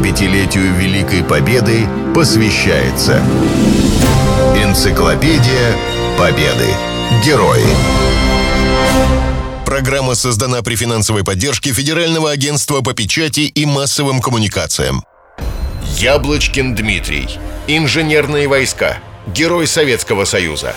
75-летию 0.00 0.74
Великой 0.76 1.22
Победы 1.22 1.86
посвящается 2.14 3.22
Энциклопедия 4.56 5.76
Победы. 6.18 6.68
Герои. 7.24 7.64
Программа 9.66 10.14
создана 10.14 10.62
при 10.62 10.74
финансовой 10.74 11.22
поддержке 11.22 11.72
Федерального 11.72 12.30
агентства 12.30 12.80
по 12.80 12.94
печати 12.94 13.40
и 13.40 13.66
массовым 13.66 14.22
коммуникациям. 14.22 15.04
Яблочкин 15.98 16.74
Дмитрий. 16.74 17.28
Инженерные 17.66 18.48
войска. 18.48 18.98
Герой 19.26 19.66
Советского 19.66 20.24
Союза. 20.24 20.74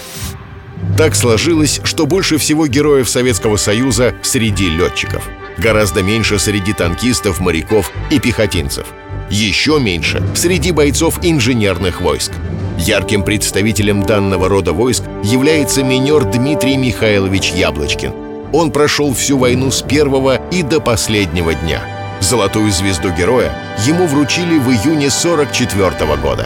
Так 0.97 1.15
сложилось, 1.15 1.79
что 1.85 2.05
больше 2.05 2.37
всего 2.37 2.67
героев 2.67 3.09
Советского 3.09 3.55
Союза 3.55 4.15
среди 4.21 4.69
летчиков. 4.69 5.23
Гораздо 5.57 6.03
меньше 6.03 6.39
среди 6.39 6.73
танкистов, 6.73 7.39
моряков 7.39 7.89
и 8.09 8.19
пехотинцев. 8.19 8.85
Еще 9.33 9.79
меньше 9.79 10.21
среди 10.35 10.71
бойцов 10.71 11.17
инженерных 11.23 12.01
войск. 12.01 12.33
Ярким 12.77 13.23
представителем 13.23 14.03
данного 14.03 14.47
рода 14.47 14.73
войск 14.73 15.05
является 15.23 15.81
минер 15.83 16.25
Дмитрий 16.25 16.77
Михайлович 16.77 17.51
Яблочкин. 17.51 18.13
Он 18.53 18.69
прошел 18.69 19.11
всю 19.11 19.39
войну 19.39 19.71
с 19.71 19.81
первого 19.81 20.39
и 20.51 20.61
до 20.61 20.79
последнего 20.79 21.55
дня. 21.55 21.81
Золотую 22.19 22.71
звезду 22.71 23.09
героя 23.09 23.51
ему 23.87 24.05
вручили 24.05 24.59
в 24.59 24.69
июне 24.69 25.09
44 25.09 26.15
года. 26.21 26.45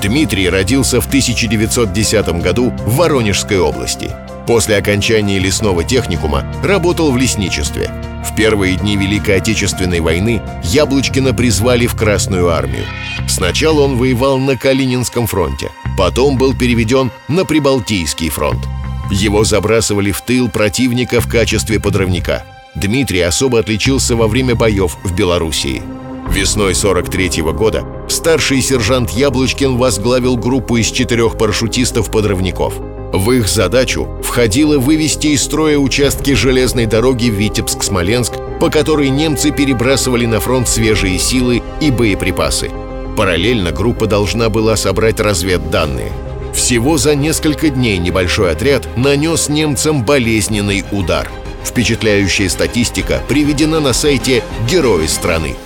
Дмитрий 0.00 0.48
родился 0.48 1.02
в 1.02 1.06
1910 1.06 2.28
году 2.40 2.70
в 2.70 2.96
Воронежской 2.96 3.58
области. 3.58 4.10
После 4.48 4.78
окончания 4.78 5.38
лесного 5.38 5.84
техникума 5.84 6.42
работал 6.64 7.12
в 7.12 7.18
лесничестве. 7.18 7.90
В 8.24 8.34
первые 8.34 8.76
дни 8.76 8.96
Великой 8.96 9.36
Отечественной 9.36 10.00
войны 10.00 10.40
Яблочкина 10.64 11.34
призвали 11.34 11.86
в 11.86 11.94
Красную 11.94 12.48
армию. 12.48 12.84
Сначала 13.28 13.82
он 13.82 13.98
воевал 13.98 14.38
на 14.38 14.56
Калининском 14.56 15.26
фронте, 15.26 15.70
потом 15.98 16.38
был 16.38 16.56
переведен 16.56 17.10
на 17.28 17.44
Прибалтийский 17.44 18.30
фронт. 18.30 18.66
Его 19.10 19.44
забрасывали 19.44 20.12
в 20.12 20.22
тыл 20.22 20.48
противника 20.48 21.20
в 21.20 21.28
качестве 21.28 21.78
подрывника. 21.78 22.42
Дмитрий 22.74 23.20
особо 23.20 23.58
отличился 23.58 24.16
во 24.16 24.28
время 24.28 24.54
боев 24.54 24.96
в 25.04 25.14
Белоруссии– 25.14 25.82
Весной 26.30 26.74
43 26.74 27.40
-го 27.40 27.52
года 27.52 27.84
старший 28.08 28.60
сержант 28.60 29.10
Яблочкин 29.10 29.76
возглавил 29.76 30.36
группу 30.36 30.76
из 30.76 30.90
четырех 30.90 31.38
парашютистов-подрывников. 31.38 32.97
В 33.12 33.30
их 33.32 33.48
задачу 33.48 34.06
входило 34.22 34.78
вывести 34.78 35.28
из 35.28 35.42
строя 35.42 35.78
участки 35.78 36.34
железной 36.34 36.84
дороги 36.84 37.30
Витебск-Смоленск, 37.30 38.34
по 38.60 38.68
которой 38.68 39.08
немцы 39.08 39.50
перебрасывали 39.50 40.26
на 40.26 40.40
фронт 40.40 40.68
свежие 40.68 41.18
силы 41.18 41.62
и 41.80 41.90
боеприпасы. 41.90 42.70
Параллельно 43.16 43.72
группа 43.72 44.06
должна 44.06 44.50
была 44.50 44.76
собрать 44.76 45.20
разведданные. 45.20 46.12
Всего 46.54 46.98
за 46.98 47.14
несколько 47.14 47.70
дней 47.70 47.96
небольшой 47.98 48.52
отряд 48.52 48.86
нанес 48.96 49.48
немцам 49.48 50.04
болезненный 50.04 50.84
удар. 50.92 51.30
Впечатляющая 51.64 52.48
статистика 52.48 53.22
приведена 53.26 53.80
на 53.80 53.92
сайте 53.92 54.42
«Герои 54.70 55.06
страны». 55.06 55.56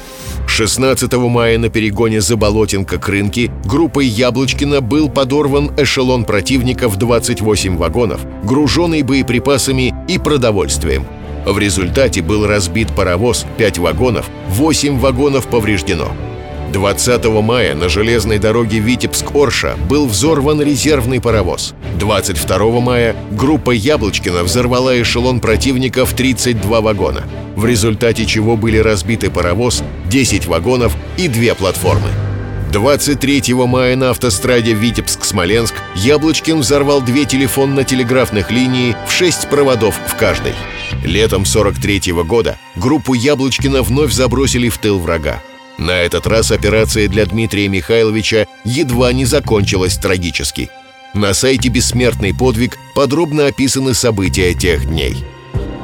16 0.53 1.11
мая 1.15 1.57
на 1.57 1.71
перегоне 1.71 2.21
Заболотинка 2.21 2.99
к 2.99 3.09
рынке 3.09 3.51
группой 3.65 4.05
Яблочкина 4.05 4.83
был 4.83 5.09
подорван 5.09 5.71
эшелон 5.79 6.27
противника 6.27 6.91
в 6.91 6.99
28 6.99 7.79
вагонов, 7.79 8.21
груженный 8.45 9.01
боеприпасами 9.01 9.95
и 10.09 10.19
продовольствием. 10.19 11.07
В 11.47 11.59
результате 11.59 12.21
был 12.21 12.47
разбит 12.47 12.95
паровоз, 12.95 13.47
5 13.57 13.79
вагонов, 13.79 14.27
8 14.51 14.99
вагонов 14.99 15.47
повреждено. 15.47 16.13
20 16.73 17.25
мая 17.43 17.75
на 17.75 17.89
железной 17.89 18.39
дороге 18.39 18.79
Витебск-Орша 18.79 19.77
был 19.89 20.07
взорван 20.07 20.61
резервный 20.61 21.21
паровоз. 21.21 21.75
22 21.99 22.81
мая 22.81 23.17
группа 23.31 23.71
Яблочкина 23.71 24.43
взорвала 24.43 25.01
эшелон 25.01 25.41
противника 25.41 26.05
в 26.05 26.13
32 26.13 26.81
вагона, 26.83 27.23
в 27.57 27.65
результате 27.67 28.27
чего 28.27 28.57
были 28.57 28.79
разбиты 28.79 29.31
паровоз, 29.31 29.83
10 30.13 30.45
вагонов 30.47 30.95
и 31.17 31.27
две 31.27 31.55
платформы. 31.55 32.11
23 32.71 33.55
мая 33.55 33.97
на 33.97 34.11
автостраде 34.11 34.75
Витебск-Смоленск 34.75 35.73
Яблочкин 35.95 36.59
взорвал 36.59 37.01
две 37.01 37.25
телефонно-телеграфных 37.25 38.51
линии 38.51 38.95
в 39.09 39.11
шесть 39.11 39.49
проводов 39.49 39.99
в 40.07 40.15
каждой. 40.17 40.53
Летом 41.03 41.47
43 41.47 42.13
-го 42.13 42.25
года 42.25 42.59
группу 42.77 43.15
Яблочкина 43.15 43.81
вновь 43.81 44.13
забросили 44.13 44.69
в 44.69 44.77
тыл 44.77 44.99
врага. 44.99 45.43
На 45.79 45.93
этот 45.93 46.27
раз 46.27 46.51
операция 46.51 47.09
для 47.09 47.25
Дмитрия 47.25 47.69
Михайловича 47.69 48.47
едва 48.65 49.15
не 49.15 49.25
закончилась 49.25 49.97
трагически. 49.97 50.69
На 51.15 51.33
сайте 51.33 51.71
«Бессмертный 51.71 52.35
подвиг» 52.35 52.77
подробно 52.95 53.47
описаны 53.47 53.95
события 53.95 54.53
тех 54.53 54.85
дней. 54.85 55.25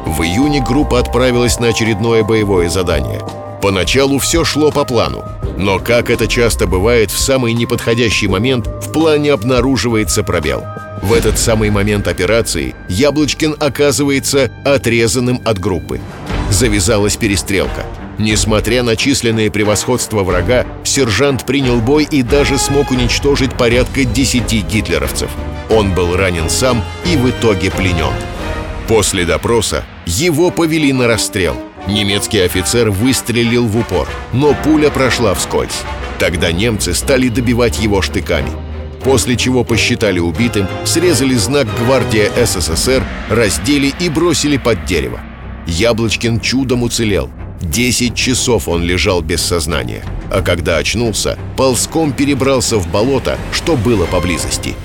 В 0.04 0.20
июне 0.20 0.62
группа 0.62 0.98
отправилась 0.98 1.58
на 1.58 1.68
очередное 1.68 2.22
боевое 2.24 2.68
задание. 2.68 3.22
Поначалу 3.62 4.18
все 4.18 4.44
шло 4.44 4.70
по 4.70 4.84
плану, 4.84 5.24
но, 5.56 5.78
как 5.78 6.10
это 6.10 6.26
часто 6.26 6.66
бывает, 6.66 7.10
в 7.10 7.18
самый 7.18 7.52
неподходящий 7.52 8.28
момент 8.28 8.66
в 8.66 8.92
плане 8.92 9.32
обнаруживается 9.32 10.22
пробел. 10.22 10.64
В 11.02 11.12
этот 11.12 11.38
самый 11.38 11.70
момент 11.70 12.08
операции 12.08 12.74
Яблочкин 12.88 13.56
оказывается 13.58 14.50
отрезанным 14.64 15.40
от 15.44 15.58
группы. 15.58 16.00
Завязалась 16.50 17.16
перестрелка– 17.16 17.84
Несмотря 18.18 18.82
на 18.82 18.96
численное 18.96 19.48
превосходство 19.48 20.24
врага, 20.24 20.66
сержант 20.82 21.46
принял 21.46 21.80
бой 21.80 22.06
и 22.10 22.22
даже 22.22 22.58
смог 22.58 22.90
уничтожить 22.90 23.56
порядка 23.56 24.04
10 24.04 24.52
гитлеровцев. 24.66 25.30
Он 25.70 25.94
был 25.94 26.16
ранен 26.16 26.50
сам 26.50 26.82
и 27.06 27.16
в 27.16 27.30
итоге 27.30 27.70
пленен. 27.70 28.12
После 28.88 29.24
допроса 29.24 29.84
его 30.04 30.50
повели 30.50 30.92
на 30.92 31.06
расстрел. 31.06 31.56
Немецкий 31.88 32.40
офицер 32.40 32.90
выстрелил 32.90 33.66
в 33.66 33.76
упор, 33.78 34.08
но 34.32 34.54
пуля 34.54 34.90
прошла 34.90 35.34
вскользь. 35.34 35.82
Тогда 36.18 36.52
немцы 36.52 36.94
стали 36.94 37.28
добивать 37.28 37.78
его 37.78 38.02
штыками. 38.02 38.50
После 39.02 39.36
чего 39.36 39.64
посчитали 39.64 40.18
убитым, 40.18 40.66
срезали 40.84 41.34
знак 41.34 41.66
«Гвардия 41.78 42.30
СССР», 42.44 43.02
раздели 43.30 43.94
и 44.00 44.08
бросили 44.08 44.58
под 44.58 44.84
дерево. 44.84 45.20
Яблочкин 45.66 46.40
чудом 46.40 46.82
уцелел– 46.82 47.30
Десять 47.60 48.14
часов 48.14 48.68
он 48.68 48.84
лежал 48.84 49.20
без 49.20 49.42
сознания, 49.42 50.04
а 50.30 50.42
когда 50.42 50.76
очнулся, 50.76 51.36
ползком 51.56 52.12
перебрался 52.12 52.78
в 52.78 52.88
болото, 52.88 53.36
что 53.52 53.76
было 53.76 54.06
поблизости. 54.06 54.76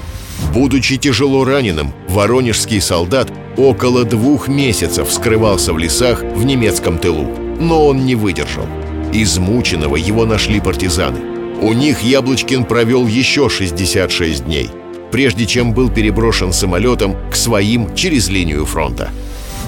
Будучи 0.51 0.97
тяжело 0.97 1.45
раненым, 1.45 1.93
воронежский 2.07 2.81
солдат 2.81 3.31
около 3.57 4.03
двух 4.03 4.47
месяцев 4.47 5.11
скрывался 5.11 5.73
в 5.73 5.77
лесах 5.77 6.23
в 6.23 6.43
немецком 6.43 6.97
тылу, 6.97 7.27
но 7.59 7.87
он 7.87 8.05
не 8.05 8.15
выдержал. 8.15 8.65
Измученного 9.13 9.95
его 9.95 10.25
нашли 10.25 10.59
партизаны. 10.59 11.19
У 11.61 11.71
них 11.73 12.01
Яблочкин 12.01 12.65
провел 12.65 13.07
еще 13.07 13.47
66 13.47 14.45
дней, 14.45 14.69
прежде 15.11 15.45
чем 15.45 15.73
был 15.73 15.89
переброшен 15.89 16.51
самолетом 16.51 17.15
к 17.31 17.35
своим 17.35 17.95
через 17.95 18.27
линию 18.29 18.65
фронта. 18.65 19.11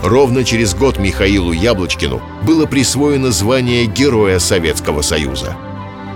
Ровно 0.03 0.43
через 0.43 0.75
год 0.75 0.99
Михаилу 0.99 1.51
Яблочкину 1.51 2.21
было 2.43 2.65
присвоено 2.65 3.31
звание 3.31 3.85
Героя 3.85 4.39
Советского 4.39 5.01
Союза. 5.01 5.55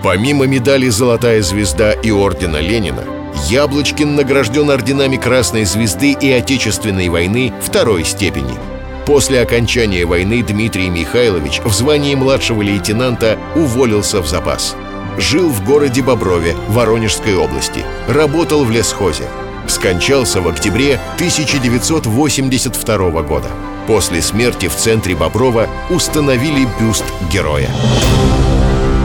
Помимо 0.04 0.46
медали 0.46 0.90
«Золотая 0.90 1.42
звезда» 1.42 1.92
и 1.92 2.12
ордена 2.12 2.58
Ленина, 2.62 3.04
Яблочкин 3.48 4.16
награжден 4.16 4.70
орденами 4.70 5.18
Красной 5.18 5.66
Звезды 5.66 6.12
и 6.12 6.32
Отечественной 6.32 7.10
войны 7.10 7.54
второй 7.62 8.04
степени. 8.04 8.58
После 9.06 9.42
окончания 9.42 10.06
войны 10.06 10.44
Дмитрий 10.44 10.90
Михайлович 10.90 11.62
в 11.64 11.74
звании 11.74 12.14
младшего 12.14 12.62
лейтенанта 12.62 13.40
уволился 13.56 14.22
в 14.22 14.28
запас. 14.28 14.76
Жил 15.18 15.50
в 15.50 15.66
городе 15.66 16.04
Боброве, 16.04 16.56
Воронежской 16.68 17.36
области. 17.36 17.84
Работал 18.08 18.64
в 18.64 18.72
лесхозе. 18.72 19.24
Скончался 19.68 20.42
в 20.42 20.48
октябре 20.48 21.00
1982 21.16 23.22
года. 23.24 23.50
После 23.88 24.22
смерти 24.22 24.68
в 24.68 24.76
центре 24.76 25.16
Боброва 25.16 25.68
установили 25.90 26.68
бюст 26.80 27.06
героя. 27.32 27.70